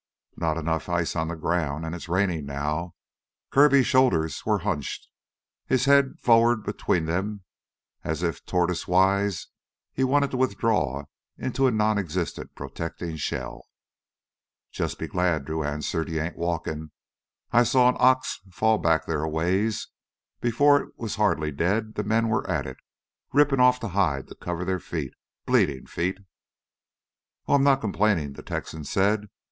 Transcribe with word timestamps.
"Not 0.35 0.57
enough 0.57 0.89
ice 0.89 1.15
on 1.15 1.27
the 1.27 1.35
ground; 1.35 1.85
it's 1.93 2.09
rainin' 2.09 2.39
it 2.39 2.45
now!" 2.45 2.95
Kirby's 3.51 3.85
shoulders 3.85 4.43
were 4.47 4.57
hunched, 4.65 5.07
his 5.67 5.85
head 5.85 6.15
forward 6.17 6.63
between 6.63 7.05
them 7.05 7.43
as 8.03 8.23
if, 8.23 8.43
tortoisewise, 8.43 9.49
he 9.93 10.03
wanted 10.03 10.31
to 10.31 10.37
withdraw 10.37 11.03
into 11.37 11.67
a 11.67 11.71
nonexistent 11.71 12.55
protecting 12.55 13.15
shell. 13.15 13.61
"Just 14.71 14.97
be 14.97 15.05
glad," 15.07 15.45
Drew 15.45 15.63
answered, 15.63 16.09
"you 16.09 16.19
ain't 16.19 16.35
walkin'. 16.35 16.89
I 17.51 17.61
saw 17.61 17.87
an 17.87 17.95
ox 17.99 18.39
fall 18.51 18.79
back 18.79 19.05
there 19.05 19.21
a 19.21 19.29
ways. 19.29 19.89
Before 20.39 20.81
it 20.81 20.93
was 20.97 21.17
hardly 21.17 21.51
dead 21.51 21.93
the 21.93 22.03
men 22.03 22.27
were 22.27 22.49
at 22.49 22.65
it, 22.65 22.77
rippin' 23.33 23.59
off 23.59 23.79
the 23.79 23.89
hide 23.89 24.29
to 24.29 24.33
cover 24.33 24.65
their 24.65 24.79
feet 24.79 25.13
bleedin' 25.45 25.85
feet!" 25.85 26.17
"Oh, 27.47 27.53
I'm 27.53 27.63
not 27.63 27.81
complainin'," 27.81 28.33
the 28.33 28.41
Texan 28.41 28.83
said. 28.83 29.27